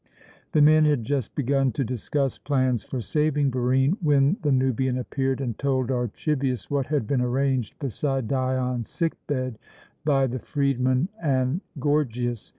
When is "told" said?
5.59-5.91